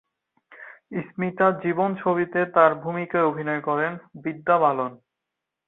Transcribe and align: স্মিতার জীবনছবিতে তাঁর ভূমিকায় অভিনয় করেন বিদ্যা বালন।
স্মিতার 1.05 1.53
জীবনছবিতে 1.63 2.39
তাঁর 2.55 2.71
ভূমিকায় 2.83 3.27
অভিনয় 3.31 3.61
করেন 3.61 3.91
বিদ্যা 4.23 4.55
বালন। 4.57 4.91